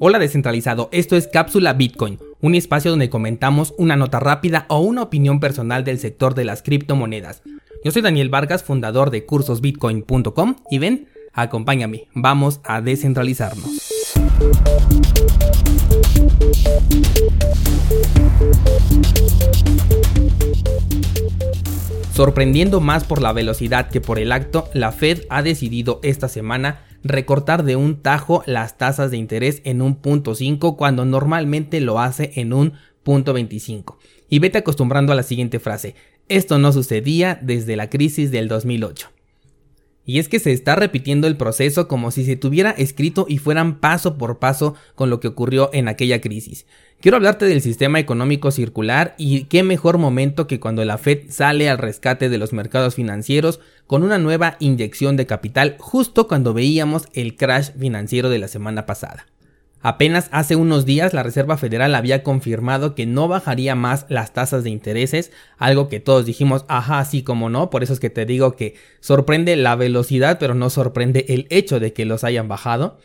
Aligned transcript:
Hola 0.00 0.18
descentralizado, 0.18 0.88
esto 0.90 1.16
es 1.16 1.28
Cápsula 1.28 1.72
Bitcoin, 1.72 2.18
un 2.40 2.56
espacio 2.56 2.90
donde 2.90 3.08
comentamos 3.08 3.74
una 3.78 3.94
nota 3.94 4.18
rápida 4.18 4.66
o 4.68 4.80
una 4.80 5.02
opinión 5.02 5.38
personal 5.38 5.84
del 5.84 6.00
sector 6.00 6.34
de 6.34 6.44
las 6.44 6.62
criptomonedas. 6.62 7.42
Yo 7.84 7.92
soy 7.92 8.02
Daniel 8.02 8.28
Vargas, 8.28 8.64
fundador 8.64 9.10
de 9.10 9.24
cursosbitcoin.com 9.24 10.56
y 10.68 10.78
ven, 10.78 11.06
acompáñame, 11.32 12.08
vamos 12.12 12.60
a 12.64 12.80
descentralizarnos. 12.80 13.70
Sorprendiendo 22.12 22.80
más 22.80 23.04
por 23.04 23.22
la 23.22 23.32
velocidad 23.32 23.90
que 23.90 24.00
por 24.00 24.18
el 24.18 24.32
acto, 24.32 24.68
la 24.72 24.90
Fed 24.90 25.22
ha 25.30 25.42
decidido 25.42 26.00
esta 26.02 26.28
semana 26.28 26.80
recortar 27.04 27.62
de 27.62 27.76
un 27.76 28.02
tajo 28.02 28.42
las 28.46 28.76
tasas 28.78 29.10
de 29.10 29.18
interés 29.18 29.60
en 29.64 29.82
un 29.82 29.94
punto 29.96 30.34
5 30.34 30.76
cuando 30.76 31.04
normalmente 31.04 31.80
lo 31.80 32.00
hace 32.00 32.32
en 32.34 32.52
un 32.52 32.72
punto 33.02 33.32
25. 33.32 33.98
Y 34.28 34.40
vete 34.40 34.58
acostumbrando 34.58 35.12
a 35.12 35.16
la 35.16 35.22
siguiente 35.22 35.60
frase, 35.60 35.94
esto 36.28 36.58
no 36.58 36.72
sucedía 36.72 37.38
desde 37.40 37.76
la 37.76 37.90
crisis 37.90 38.30
del 38.30 38.48
2008. 38.48 39.13
Y 40.06 40.18
es 40.18 40.28
que 40.28 40.38
se 40.38 40.52
está 40.52 40.76
repitiendo 40.76 41.26
el 41.26 41.36
proceso 41.36 41.88
como 41.88 42.10
si 42.10 42.24
se 42.24 42.36
tuviera 42.36 42.70
escrito 42.70 43.26
y 43.28 43.38
fueran 43.38 43.80
paso 43.80 44.18
por 44.18 44.38
paso 44.38 44.74
con 44.94 45.10
lo 45.10 45.20
que 45.20 45.28
ocurrió 45.28 45.70
en 45.72 45.88
aquella 45.88 46.20
crisis. 46.20 46.66
Quiero 47.00 47.16
hablarte 47.16 47.46
del 47.46 47.60
sistema 47.60 47.98
económico 47.98 48.50
circular 48.50 49.14
y 49.18 49.44
qué 49.44 49.62
mejor 49.62 49.98
momento 49.98 50.46
que 50.46 50.60
cuando 50.60 50.84
la 50.84 50.98
Fed 50.98 51.30
sale 51.30 51.68
al 51.68 51.78
rescate 51.78 52.28
de 52.28 52.38
los 52.38 52.52
mercados 52.52 52.94
financieros 52.94 53.60
con 53.86 54.02
una 54.02 54.18
nueva 54.18 54.56
inyección 54.58 55.16
de 55.16 55.26
capital 55.26 55.76
justo 55.78 56.28
cuando 56.28 56.54
veíamos 56.54 57.08
el 57.12 57.36
crash 57.36 57.72
financiero 57.78 58.30
de 58.30 58.38
la 58.38 58.48
semana 58.48 58.86
pasada. 58.86 59.26
Apenas 59.86 60.30
hace 60.32 60.56
unos 60.56 60.86
días 60.86 61.12
la 61.12 61.22
Reserva 61.22 61.58
Federal 61.58 61.94
había 61.94 62.22
confirmado 62.22 62.94
que 62.94 63.04
no 63.04 63.28
bajaría 63.28 63.74
más 63.74 64.06
las 64.08 64.32
tasas 64.32 64.64
de 64.64 64.70
intereses, 64.70 65.30
algo 65.58 65.90
que 65.90 66.00
todos 66.00 66.24
dijimos, 66.24 66.64
ajá, 66.68 67.00
así 67.00 67.22
como 67.22 67.50
no, 67.50 67.68
por 67.68 67.82
eso 67.82 67.92
es 67.92 68.00
que 68.00 68.08
te 68.08 68.24
digo 68.24 68.56
que 68.56 68.76
sorprende 69.00 69.56
la 69.56 69.76
velocidad, 69.76 70.38
pero 70.40 70.54
no 70.54 70.70
sorprende 70.70 71.26
el 71.28 71.46
hecho 71.50 71.80
de 71.80 71.92
que 71.92 72.06
los 72.06 72.24
hayan 72.24 72.48
bajado. 72.48 72.96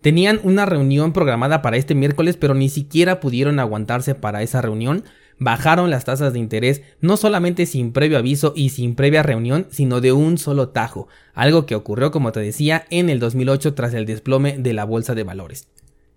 Tenían 0.00 0.40
una 0.42 0.64
reunión 0.64 1.12
programada 1.12 1.60
para 1.60 1.76
este 1.76 1.94
miércoles, 1.94 2.38
pero 2.38 2.54
ni 2.54 2.70
siquiera 2.70 3.20
pudieron 3.20 3.60
aguantarse 3.60 4.14
para 4.14 4.42
esa 4.42 4.62
reunión. 4.62 5.04
Bajaron 5.38 5.90
las 5.90 6.06
tasas 6.06 6.32
de 6.32 6.38
interés 6.38 6.80
no 7.02 7.18
solamente 7.18 7.66
sin 7.66 7.92
previo 7.92 8.16
aviso 8.16 8.54
y 8.56 8.70
sin 8.70 8.94
previa 8.94 9.22
reunión, 9.22 9.66
sino 9.70 10.00
de 10.00 10.12
un 10.12 10.38
solo 10.38 10.70
tajo, 10.70 11.08
algo 11.34 11.66
que 11.66 11.74
ocurrió, 11.74 12.10
como 12.10 12.32
te 12.32 12.40
decía, 12.40 12.86
en 12.88 13.10
el 13.10 13.20
2008 13.20 13.74
tras 13.74 13.92
el 13.92 14.06
desplome 14.06 14.56
de 14.56 14.72
la 14.72 14.86
bolsa 14.86 15.14
de 15.14 15.24
valores. 15.24 15.68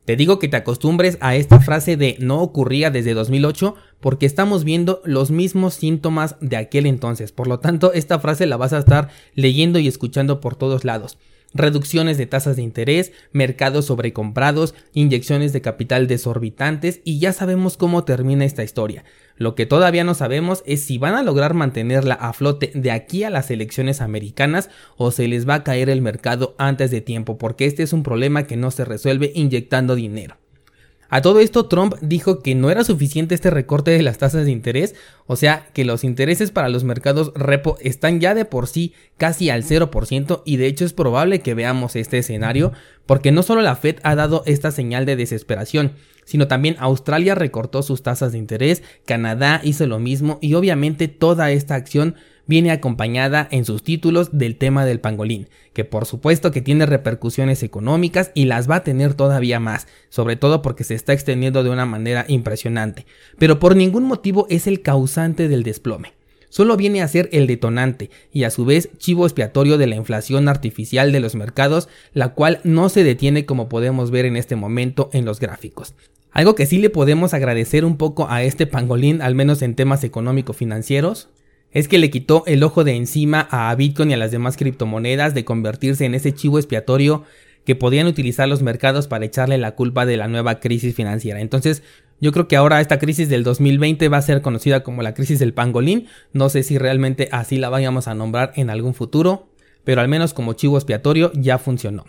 Te 0.06 0.16
digo 0.16 0.38
que 0.38 0.48
te 0.48 0.58
acostumbres 0.58 1.18
a 1.20 1.36
esta 1.36 1.60
frase 1.60 1.98
de 1.98 2.16
no 2.20 2.42
ocurría 2.42 2.92
desde 2.92 3.16
2008 3.16 3.76
porque 4.00 4.28
estamos 4.28 4.64
viendo 4.64 5.02
los 5.04 5.32
mismos 5.32 5.74
síntomas 5.74 6.36
de 6.42 6.58
aquel 6.58 6.86
entonces. 6.86 7.32
Por 7.32 7.48
lo 7.48 7.60
tanto, 7.60 7.92
esta 7.92 8.20
frase 8.20 8.46
la 8.46 8.58
vas 8.58 8.74
a 8.74 8.78
estar 8.78 9.10
leyendo 9.34 9.80
y 9.80 9.88
escuchando 9.88 10.42
por 10.42 10.56
todos 10.56 10.86
lados 10.86 11.18
reducciones 11.54 12.18
de 12.18 12.26
tasas 12.26 12.56
de 12.56 12.62
interés, 12.62 13.12
mercados 13.32 13.86
sobrecomprados, 13.86 14.76
inyecciones 14.94 15.54
de 15.54 15.62
capital 15.62 16.08
desorbitantes 16.08 17.02
y 17.04 17.20
ya 17.20 17.34
sabemos 17.34 17.78
cómo 17.78 18.04
termina 18.04 18.46
esta 18.46 18.64
historia. 18.64 19.04
Lo 19.38 19.56
que 19.56 19.66
todavía 19.66 20.04
no 20.04 20.14
sabemos 20.14 20.64
es 20.66 20.84
si 20.84 20.98
van 20.98 21.16
a 21.16 21.24
lograr 21.24 21.54
mantenerla 21.54 22.16
a 22.16 22.32
flote 22.34 22.72
de 22.74 22.92
aquí 22.92 23.24
a 23.24 23.30
las 23.30 23.52
elecciones 23.52 24.02
americanas 24.02 24.70
o 24.98 25.12
se 25.12 25.28
les 25.28 25.48
va 25.48 25.56
a 25.56 25.64
caer 25.64 25.90
el 25.90 26.02
mercado 26.02 26.56
antes 26.58 26.92
de 26.92 27.02
tiempo, 27.02 27.38
porque 27.38 27.66
este 27.66 27.84
es 27.84 27.94
un 27.94 28.04
problema 28.04 28.44
que 28.44 28.56
no 28.56 28.72
se 28.72 28.86
resuelve 28.86 29.32
inyectando 29.36 29.96
dinero. 29.96 30.38
A 31.10 31.22
todo 31.22 31.40
esto, 31.40 31.68
Trump 31.68 31.96
dijo 32.02 32.40
que 32.40 32.56
no 32.56 32.72
era 32.72 32.84
suficiente 32.84 33.36
este 33.36 33.52
recorte 33.52 33.92
de 33.92 34.02
las 34.02 34.18
tasas 34.18 34.46
de 34.46 34.52
interés, 34.52 34.96
o 35.28 35.36
sea 35.36 35.68
que 35.74 35.86
los 35.86 36.04
intereses 36.04 36.52
para 36.52 36.70
los 36.70 36.84
mercados 36.84 37.32
repo 37.36 37.78
están 37.80 38.20
ya 38.20 38.34
de 38.34 38.46
por 38.46 38.68
sí 38.68 38.94
casi 39.18 39.50
al 39.50 39.64
0% 39.64 40.42
y 40.46 40.58
de 40.58 40.68
hecho 40.68 40.84
es 40.84 40.94
probable 40.94 41.40
que 41.40 41.54
veamos 41.54 41.96
este 41.96 42.18
escenario 42.18 42.72
porque 43.06 43.32
no 43.32 43.44
solo 43.44 43.62
la 43.62 43.76
Fed 43.76 43.98
ha 44.04 44.16
dado 44.16 44.44
esta 44.46 44.72
señal 44.72 45.06
de 45.06 45.16
desesperación, 45.16 45.94
sino 46.26 46.48
también 46.48 46.76
Australia 46.80 47.36
recortó 47.36 47.84
sus 47.84 48.02
tasas 48.02 48.32
de 48.32 48.40
interés, 48.40 48.82
Canadá 49.06 49.62
hizo 49.64 49.86
lo 49.86 50.00
mismo 50.00 50.40
y 50.42 50.56
obviamente 50.56 51.08
toda 51.08 51.52
esta 51.52 51.76
acción 51.76 52.16
viene 52.48 52.72
acompañada 52.72 53.48
en 53.52 53.66
sus 53.66 53.84
títulos 53.84 54.38
del 54.38 54.58
tema 54.58 54.86
del 54.86 55.00
pangolín, 55.00 55.48
que 55.74 55.86
por 55.86 56.06
supuesto 56.06 56.52
que 56.52 56.62
tiene 56.62 56.86
repercusiones 56.86 57.64
económicas 57.64 58.32
y 58.34 58.46
las 58.46 58.70
va 58.70 58.78
a 58.78 58.84
tener 58.84 59.14
todavía 59.14 59.60
más, 59.60 59.88
sobre 60.10 60.36
todo 60.36 60.62
porque 60.62 60.84
se 60.84 60.96
está 60.96 61.14
extendiendo 61.14 61.64
de 61.64 61.70
una 61.70 61.86
manera 61.86 62.26
impresionante, 62.28 63.06
pero 63.38 63.60
por 63.60 63.76
ningún 63.76 64.06
motivo 64.06 64.48
es 64.50 64.68
el 64.68 64.82
causante 64.82 65.48
del 65.48 65.64
desplome. 65.64 66.14
Solo 66.50 66.78
viene 66.78 67.02
a 67.02 67.08
ser 67.10 67.28
el 67.34 67.48
detonante 67.48 68.10
y 68.32 68.46
a 68.46 68.50
su 68.50 68.64
vez 68.64 68.90
chivo 68.98 69.26
expiatorio 69.26 69.78
de 69.78 69.88
la 69.88 69.98
inflación 69.98 70.48
artificial 70.48 71.12
de 71.12 71.20
los 71.20 71.36
mercados, 71.36 71.90
la 72.14 72.30
cual 72.30 72.62
no 72.64 72.88
se 72.88 73.04
detiene 73.04 73.46
como 73.46 73.68
podemos 73.68 74.10
ver 74.10 74.24
en 74.26 74.38
este 74.38 74.56
momento 74.56 75.10
en 75.12 75.26
los 75.26 75.42
gráficos. 75.42 75.96
Algo 76.32 76.56
que 76.56 76.66
sí 76.66 76.78
le 76.78 76.90
podemos 76.90 77.34
agradecer 77.34 77.84
un 77.84 77.98
poco 77.98 78.30
a 78.30 78.44
este 78.44 78.68
pangolín, 78.68 79.22
al 79.22 79.36
menos 79.36 79.62
en 79.62 79.76
temas 79.76 80.06
económico-financieros, 80.06 81.28
es 81.76 81.90
que 81.90 82.00
le 82.00 82.10
quitó 82.10 82.44
el 82.48 82.64
ojo 82.64 82.86
de 82.86 82.96
encima 82.96 83.50
a 83.52 83.76
Bitcoin 83.76 84.10
y 84.10 84.14
a 84.14 84.18
las 84.18 84.32
demás 84.32 84.56
criptomonedas 84.56 85.34
de 85.34 85.44
convertirse 85.44 86.06
en 86.06 86.16
ese 86.16 86.34
chivo 86.34 86.58
expiatorio 86.58 87.26
que 87.66 87.76
podían 87.76 88.08
utilizar 88.08 88.48
los 88.48 88.62
mercados 88.62 89.08
para 89.08 89.26
echarle 89.26 89.58
la 89.58 89.76
culpa 89.76 90.06
de 90.06 90.16
la 90.16 90.30
nueva 90.30 90.62
crisis 90.62 90.96
financiera. 90.96 91.42
Entonces, 91.42 91.84
yo 92.22 92.32
creo 92.32 92.48
que 92.48 92.56
ahora 92.56 92.80
esta 92.80 92.98
crisis 92.98 93.28
del 93.28 93.44
2020 93.44 94.08
va 94.08 94.18
a 94.18 94.22
ser 94.22 94.42
conocida 94.42 94.84
como 94.84 95.02
la 95.02 95.14
crisis 95.14 95.38
del 95.38 95.54
pangolín. 95.54 96.08
No 96.32 96.48
sé 96.48 96.64
si 96.64 96.78
realmente 96.78 97.28
así 97.34 97.58
la 97.58 97.68
vayamos 97.68 98.08
a 98.08 98.16
nombrar 98.16 98.54
en 98.56 98.70
algún 98.70 98.94
futuro, 98.94 99.50
pero 99.84 100.00
al 100.00 100.08
menos 100.08 100.34
como 100.34 100.54
chivo 100.54 100.78
expiatorio 100.78 101.34
ya 101.34 101.58
funcionó. 101.58 102.06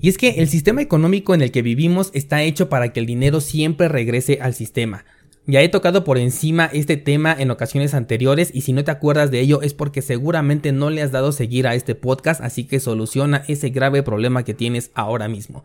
Y 0.00 0.08
es 0.08 0.18
que 0.18 0.36
el 0.36 0.48
sistema 0.48 0.82
económico 0.82 1.34
en 1.34 1.42
el 1.42 1.50
que 1.50 1.62
vivimos 1.62 2.12
está 2.14 2.42
hecho 2.42 2.68
para 2.68 2.92
que 2.92 3.00
el 3.00 3.06
dinero 3.06 3.40
siempre 3.40 3.88
regrese 3.88 4.38
al 4.40 4.54
sistema. 4.54 5.04
Ya 5.46 5.60
he 5.60 5.68
tocado 5.68 6.04
por 6.04 6.16
encima 6.16 6.70
este 6.72 6.96
tema 6.96 7.36
en 7.38 7.50
ocasiones 7.50 7.92
anteriores 7.92 8.50
y 8.54 8.62
si 8.62 8.72
no 8.72 8.82
te 8.82 8.90
acuerdas 8.90 9.30
de 9.30 9.40
ello 9.40 9.60
es 9.60 9.74
porque 9.74 10.00
seguramente 10.00 10.72
no 10.72 10.88
le 10.88 11.02
has 11.02 11.12
dado 11.12 11.32
seguir 11.32 11.66
a 11.66 11.74
este 11.74 11.94
podcast, 11.94 12.40
así 12.40 12.64
que 12.64 12.80
soluciona 12.80 13.44
ese 13.46 13.68
grave 13.68 14.02
problema 14.02 14.42
que 14.42 14.54
tienes 14.54 14.90
ahora 14.94 15.28
mismo. 15.28 15.62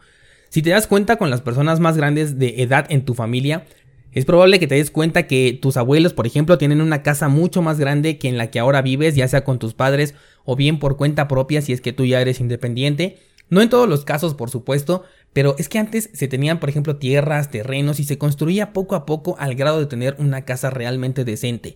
Si 0.49 0.61
te 0.61 0.71
das 0.71 0.85
cuenta 0.85 1.15
con 1.15 1.29
las 1.29 1.39
personas 1.39 1.79
más 1.79 1.95
grandes 1.95 2.37
de 2.37 2.61
edad 2.61 2.87
en 2.89 3.05
tu 3.05 3.13
familia, 3.13 3.65
es 4.11 4.25
probable 4.25 4.59
que 4.59 4.67
te 4.67 4.75
des 4.75 4.91
cuenta 4.91 5.27
que 5.27 5.57
tus 5.61 5.77
abuelos, 5.77 6.13
por 6.13 6.27
ejemplo, 6.27 6.57
tienen 6.57 6.81
una 6.81 7.01
casa 7.01 7.29
mucho 7.29 7.61
más 7.61 7.79
grande 7.79 8.17
que 8.17 8.27
en 8.27 8.37
la 8.37 8.51
que 8.51 8.59
ahora 8.59 8.81
vives, 8.81 9.15
ya 9.15 9.29
sea 9.29 9.45
con 9.45 9.59
tus 9.59 9.75
padres 9.75 10.13
o 10.43 10.57
bien 10.57 10.79
por 10.79 10.97
cuenta 10.97 11.29
propia 11.29 11.61
si 11.61 11.71
es 11.71 11.79
que 11.79 11.93
tú 11.93 12.03
ya 12.05 12.19
eres 12.19 12.41
independiente. 12.41 13.19
No 13.49 13.61
en 13.61 13.69
todos 13.69 13.87
los 13.87 14.05
casos, 14.05 14.33
por 14.33 14.49
supuesto, 14.49 15.03
pero 15.33 15.55
es 15.57 15.69
que 15.69 15.79
antes 15.79 16.09
se 16.13 16.27
tenían, 16.27 16.59
por 16.59 16.69
ejemplo, 16.69 16.97
tierras, 16.97 17.51
terrenos 17.51 17.99
y 17.99 18.03
se 18.03 18.17
construía 18.17 18.73
poco 18.73 18.95
a 18.95 19.05
poco 19.05 19.35
al 19.39 19.55
grado 19.55 19.79
de 19.79 19.85
tener 19.85 20.15
una 20.19 20.43
casa 20.43 20.69
realmente 20.69 21.23
decente. 21.23 21.75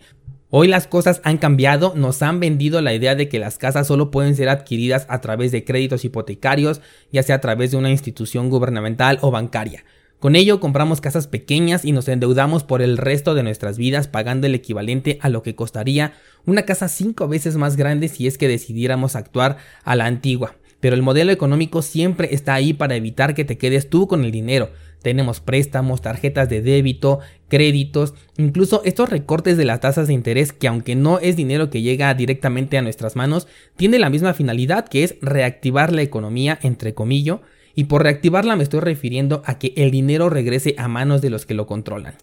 Hoy 0.55 0.67
las 0.67 0.85
cosas 0.85 1.19
han 1.23 1.39
cambiado, 1.39 1.93
nos 1.95 2.21
han 2.21 2.39
vendido 2.39 2.79
la 2.81 2.93
idea 2.93 3.15
de 3.15 3.27
que 3.27 3.39
las 3.39 3.57
casas 3.57 3.87
solo 3.87 4.11
pueden 4.11 4.35
ser 4.35 4.49
adquiridas 4.49 5.07
a 5.09 5.19
través 5.19 5.51
de 5.51 5.63
créditos 5.63 6.05
hipotecarios, 6.05 6.79
ya 7.11 7.23
sea 7.23 7.37
a 7.37 7.41
través 7.41 7.71
de 7.71 7.77
una 7.77 7.89
institución 7.89 8.51
gubernamental 8.51 9.17
o 9.21 9.31
bancaria. 9.31 9.83
Con 10.19 10.35
ello 10.35 10.59
compramos 10.59 11.01
casas 11.01 11.27
pequeñas 11.27 11.83
y 11.83 11.91
nos 11.91 12.07
endeudamos 12.07 12.63
por 12.63 12.81
el 12.81 12.97
resto 12.97 13.33
de 13.33 13.43
nuestras 13.43 13.77
vidas 13.77 14.07
pagando 14.07 14.47
el 14.47 14.55
equivalente 14.55 15.17
a 15.21 15.29
lo 15.29 15.43
que 15.43 15.55
costaría 15.55 16.13
una 16.45 16.61
casa 16.63 16.87
cinco 16.87 17.27
veces 17.27 17.57
más 17.57 17.75
grande 17.75 18.07
si 18.07 18.27
es 18.27 18.37
que 18.37 18.47
decidiéramos 18.47 19.15
actuar 19.15 19.57
a 19.83 19.95
la 19.95 20.05
antigua 20.05 20.55
pero 20.83 20.97
el 20.97 21.01
modelo 21.01 21.31
económico 21.31 21.81
siempre 21.81 22.35
está 22.35 22.55
ahí 22.55 22.73
para 22.73 22.97
evitar 22.97 23.35
que 23.35 23.45
te 23.45 23.57
quedes 23.57 23.89
tú 23.89 24.05
con 24.05 24.25
el 24.25 24.31
dinero. 24.31 24.69
Tenemos 25.01 25.39
préstamos, 25.39 26.01
tarjetas 26.01 26.49
de 26.49 26.61
débito, 26.61 27.19
créditos, 27.47 28.15
incluso 28.35 28.81
estos 28.83 29.09
recortes 29.09 29.55
de 29.55 29.63
las 29.63 29.79
tasas 29.79 30.09
de 30.09 30.13
interés 30.13 30.51
que 30.51 30.67
aunque 30.67 30.95
no 30.95 31.19
es 31.19 31.37
dinero 31.37 31.69
que 31.69 31.81
llega 31.81 32.13
directamente 32.13 32.77
a 32.77 32.81
nuestras 32.81 33.15
manos, 33.15 33.47
tiene 33.77 33.97
la 33.97 34.09
misma 34.09 34.33
finalidad 34.33 34.85
que 34.85 35.05
es 35.05 35.15
reactivar 35.21 35.93
la 35.93 36.01
economía 36.01 36.59
entre 36.61 36.93
comillas, 36.93 37.39
y 37.75 37.85
por 37.85 38.03
reactivarla 38.03 38.57
me 38.57 38.63
estoy 38.63 38.81
refiriendo 38.81 39.41
a 39.45 39.59
que 39.59 39.71
el 39.77 39.89
dinero 39.89 40.29
regrese 40.29 40.75
a 40.77 40.89
manos 40.89 41.21
de 41.21 41.29
los 41.29 41.45
que 41.45 41.53
lo 41.53 41.65
controlan. 41.65 42.15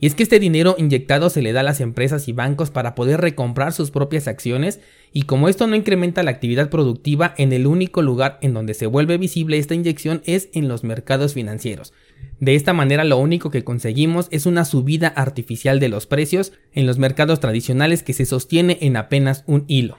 Y 0.00 0.06
es 0.06 0.14
que 0.14 0.22
este 0.22 0.38
dinero 0.38 0.74
inyectado 0.78 1.30
se 1.30 1.40
le 1.40 1.52
da 1.52 1.60
a 1.60 1.64
las 1.64 1.80
empresas 1.80 2.28
y 2.28 2.32
bancos 2.32 2.70
para 2.70 2.94
poder 2.94 3.20
recomprar 3.20 3.72
sus 3.72 3.90
propias 3.90 4.28
acciones 4.28 4.80
y 5.12 5.22
como 5.22 5.48
esto 5.48 5.66
no 5.66 5.76
incrementa 5.76 6.22
la 6.22 6.32
actividad 6.32 6.70
productiva, 6.70 7.34
en 7.38 7.52
el 7.52 7.66
único 7.66 8.02
lugar 8.02 8.38
en 8.42 8.52
donde 8.52 8.74
se 8.74 8.86
vuelve 8.86 9.16
visible 9.16 9.58
esta 9.58 9.74
inyección 9.74 10.22
es 10.26 10.48
en 10.52 10.68
los 10.68 10.82
mercados 10.82 11.34
financieros. 11.34 11.92
De 12.40 12.56
esta 12.56 12.72
manera 12.72 13.04
lo 13.04 13.18
único 13.18 13.50
que 13.50 13.64
conseguimos 13.64 14.26
es 14.30 14.44
una 14.44 14.64
subida 14.64 15.08
artificial 15.08 15.78
de 15.78 15.88
los 15.88 16.06
precios 16.06 16.52
en 16.72 16.86
los 16.86 16.98
mercados 16.98 17.38
tradicionales 17.38 18.02
que 18.02 18.12
se 18.12 18.26
sostiene 18.26 18.78
en 18.80 18.96
apenas 18.96 19.44
un 19.46 19.64
hilo. 19.68 19.98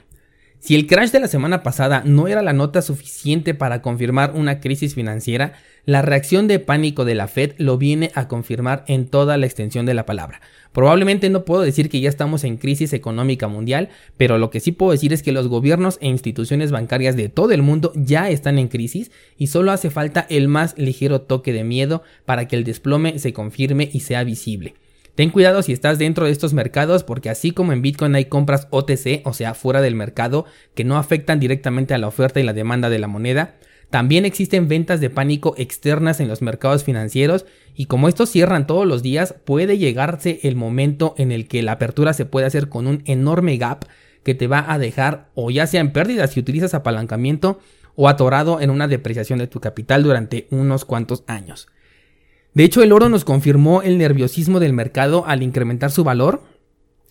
Si 0.60 0.74
el 0.74 0.88
crash 0.88 1.12
de 1.12 1.20
la 1.20 1.28
semana 1.28 1.62
pasada 1.62 2.02
no 2.06 2.28
era 2.28 2.42
la 2.42 2.54
nota 2.54 2.82
suficiente 2.82 3.54
para 3.54 3.82
confirmar 3.82 4.34
una 4.34 4.60
crisis 4.60 4.96
financiera, 4.96 5.54
La 5.88 6.02
reacción 6.02 6.48
de 6.48 6.58
pánico 6.58 7.06
de 7.06 7.14
la 7.14 7.28
Fed 7.28 7.52
lo 7.60 7.78
viene 7.78 8.12
a 8.16 8.28
confirmar 8.28 8.84
en 8.88 9.06
toda 9.06 9.38
la 9.38 9.46
extensión 9.46 9.86
de 9.86 9.94
la 9.94 10.08
palabra. 10.08 10.42
Probablemente 10.74 11.30
no 11.30 11.46
puedo 11.46 11.62
decir 11.62 11.90
que 11.90 12.02
ya 12.02 12.10
estamos 12.10 12.44
en 12.44 12.58
crisis 12.58 12.92
económica 12.92 13.48
mundial, 13.48 13.90
pero 14.18 14.40
lo 14.40 14.50
que 14.50 14.60
sí 14.60 14.72
puedo 14.72 14.94
decir 14.94 15.14
es 15.14 15.22
que 15.22 15.32
los 15.32 15.48
gobiernos 15.48 16.00
e 16.02 16.08
instituciones 16.08 16.72
bancarias 16.72 17.16
de 17.16 17.30
todo 17.30 17.52
el 17.52 17.62
mundo 17.62 17.92
ya 17.96 18.32
están 18.32 18.58
en 18.58 18.68
crisis 18.68 19.12
y 19.38 19.48
solo 19.48 19.72
hace 19.72 19.92
falta 19.92 20.26
el 20.28 20.48
más 20.48 20.76
ligero 20.76 21.22
toque 21.22 21.54
de 21.54 21.64
miedo 21.64 22.02
para 22.26 22.48
que 22.48 22.56
el 22.56 22.64
desplome 22.64 23.20
se 23.20 23.32
confirme 23.32 23.88
y 23.94 24.00
sea 24.00 24.24
visible. 24.24 24.74
Ten 25.16 25.30
cuidado 25.30 25.62
si 25.62 25.72
estás 25.72 25.98
dentro 25.98 26.26
de 26.26 26.32
estos 26.32 26.54
mercados 26.54 27.06
porque 27.06 27.30
así 27.30 27.52
como 27.52 27.72
en 27.72 27.82
Bitcoin 27.82 28.16
hay 28.16 28.26
compras 28.26 28.68
OTC, 28.70 29.22
o 29.24 29.34
sea, 29.34 29.54
fuera 29.54 29.82
del 29.82 29.96
mercado, 29.96 30.46
que 30.74 30.84
no 30.84 30.98
afectan 30.98 31.40
directamente 31.40 31.94
a 31.94 31.98
la 31.98 32.08
oferta 32.08 32.42
y 32.42 32.44
la 32.44 32.52
demanda 32.52 32.90
de 32.90 33.00
la 33.00 33.08
moneda, 33.08 33.56
también 33.90 34.26
existen 34.26 34.68
ventas 34.68 35.00
de 35.00 35.10
pánico 35.10 35.56
externas 35.58 36.20
en 36.20 36.28
los 36.28 36.42
mercados 36.42 36.84
financieros 36.84 37.46
y 37.76 37.86
como 37.86 38.10
estos 38.10 38.30
cierran 38.30 38.68
todos 38.68 38.86
los 38.86 39.04
días, 39.04 39.36
puede 39.46 39.78
llegarse 39.78 40.42
el 40.44 40.58
momento 40.58 41.16
en 41.18 41.32
el 41.32 41.48
que 41.48 41.64
la 41.64 41.74
apertura 41.74 42.12
se 42.12 42.26
puede 42.26 42.48
hacer 42.48 42.68
con 42.68 42.86
un 42.86 43.02
enorme 43.06 43.56
gap 43.56 43.86
que 44.24 44.36
te 44.36 44.48
va 44.48 44.66
a 44.68 44.80
dejar 44.80 45.30
o 45.34 45.50
ya 45.50 45.66
sea 45.66 45.80
en 45.80 45.94
pérdidas 45.94 46.32
si 46.32 46.42
utilizas 46.42 46.74
apalancamiento 46.74 47.60
o 47.96 48.10
atorado 48.10 48.60
en 48.60 48.70
una 48.70 48.90
depreciación 48.90 49.40
de 49.40 49.48
tu 49.48 49.62
capital 49.62 50.04
durante 50.04 50.48
unos 50.52 50.84
cuantos 50.84 51.24
años. 51.28 51.70
De 52.56 52.64
hecho, 52.64 52.82
el 52.82 52.92
oro 52.92 53.08
nos 53.10 53.26
confirmó 53.26 53.84
el 53.84 54.00
nerviosismo 54.00 54.60
del 54.60 54.74
mercado 54.74 55.26
al 55.28 55.44
incrementar 55.44 55.92
su 55.92 56.04
valor. 56.04 56.42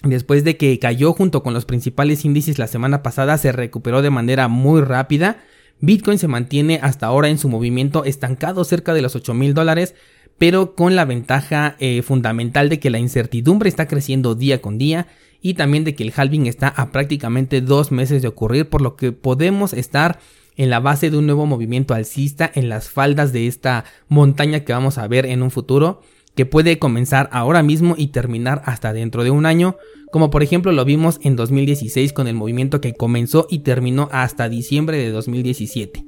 Después 0.02 0.42
de 0.42 0.56
que 0.56 0.78
cayó 0.80 1.12
junto 1.12 1.44
con 1.44 1.54
los 1.54 1.64
principales 1.64 2.24
índices 2.24 2.58
la 2.58 2.66
semana 2.66 3.04
pasada, 3.04 3.38
se 3.38 3.52
recuperó 3.52 4.02
de 4.02 4.10
manera 4.10 4.48
muy 4.48 4.80
rápida 4.80 5.38
Bitcoin 5.80 6.18
se 6.18 6.28
mantiene 6.28 6.78
hasta 6.82 7.06
ahora 7.06 7.28
en 7.28 7.38
su 7.38 7.48
movimiento 7.48 8.04
estancado 8.04 8.64
cerca 8.64 8.94
de 8.94 9.02
los 9.02 9.16
8 9.16 9.34
mil 9.34 9.54
dólares, 9.54 9.94
pero 10.38 10.74
con 10.74 10.96
la 10.96 11.04
ventaja 11.04 11.76
eh, 11.78 12.02
fundamental 12.02 12.68
de 12.68 12.80
que 12.80 12.90
la 12.90 12.98
incertidumbre 12.98 13.68
está 13.68 13.86
creciendo 13.86 14.34
día 14.34 14.60
con 14.60 14.78
día 14.78 15.06
y 15.40 15.54
también 15.54 15.84
de 15.84 15.94
que 15.94 16.04
el 16.04 16.12
halving 16.16 16.46
está 16.46 16.68
a 16.68 16.90
prácticamente 16.90 17.60
dos 17.60 17.92
meses 17.92 18.22
de 18.22 18.28
ocurrir, 18.28 18.68
por 18.68 18.80
lo 18.80 18.96
que 18.96 19.12
podemos 19.12 19.72
estar 19.74 20.18
en 20.56 20.70
la 20.70 20.80
base 20.80 21.10
de 21.10 21.18
un 21.18 21.26
nuevo 21.26 21.46
movimiento 21.46 21.94
alcista 21.94 22.50
en 22.54 22.68
las 22.68 22.88
faldas 22.88 23.32
de 23.32 23.46
esta 23.46 23.84
montaña 24.08 24.60
que 24.60 24.72
vamos 24.72 24.98
a 24.98 25.08
ver 25.08 25.26
en 25.26 25.42
un 25.42 25.50
futuro 25.50 26.00
que 26.34 26.46
puede 26.46 26.78
comenzar 26.78 27.28
ahora 27.32 27.62
mismo 27.62 27.94
y 27.96 28.08
terminar 28.08 28.62
hasta 28.64 28.92
dentro 28.92 29.24
de 29.24 29.30
un 29.30 29.46
año, 29.46 29.76
como 30.10 30.30
por 30.30 30.42
ejemplo 30.42 30.72
lo 30.72 30.84
vimos 30.84 31.20
en 31.22 31.36
2016 31.36 32.12
con 32.12 32.26
el 32.26 32.34
movimiento 32.34 32.80
que 32.80 32.94
comenzó 32.94 33.46
y 33.50 33.60
terminó 33.60 34.08
hasta 34.12 34.48
diciembre 34.48 34.98
de 34.98 35.10
2017. 35.10 36.04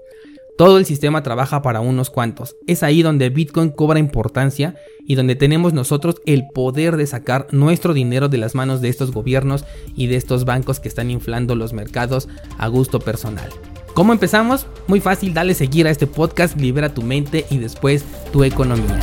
Todo 0.58 0.78
el 0.78 0.86
sistema 0.86 1.22
trabaja 1.22 1.60
para 1.60 1.80
unos 1.80 2.08
cuantos. 2.08 2.56
Es 2.66 2.82
ahí 2.82 3.02
donde 3.02 3.28
Bitcoin 3.28 3.68
cobra 3.68 3.98
importancia 3.98 4.74
y 5.06 5.14
donde 5.14 5.34
tenemos 5.34 5.74
nosotros 5.74 6.16
el 6.24 6.44
poder 6.54 6.96
de 6.96 7.06
sacar 7.06 7.46
nuestro 7.50 7.92
dinero 7.92 8.28
de 8.28 8.38
las 8.38 8.54
manos 8.54 8.80
de 8.80 8.88
estos 8.88 9.12
gobiernos 9.12 9.66
y 9.94 10.06
de 10.06 10.16
estos 10.16 10.46
bancos 10.46 10.80
que 10.80 10.88
están 10.88 11.10
inflando 11.10 11.54
los 11.56 11.74
mercados 11.74 12.26
a 12.56 12.68
gusto 12.68 13.00
personal. 13.00 13.50
¿Cómo 13.96 14.12
empezamos? 14.12 14.66
Muy 14.88 15.00
fácil, 15.00 15.32
dale 15.32 15.54
seguir 15.54 15.86
a 15.86 15.90
este 15.90 16.06
podcast, 16.06 16.54
libera 16.60 16.92
tu 16.92 17.00
mente 17.00 17.46
y 17.48 17.56
después 17.56 18.04
tu 18.30 18.44
economía. 18.44 19.00